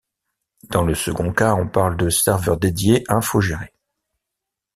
[0.71, 3.71] Dans le second cas, on parle de serveur dédié infogéré.